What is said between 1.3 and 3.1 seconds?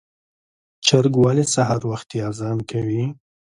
سهار وختي اذان کوي؟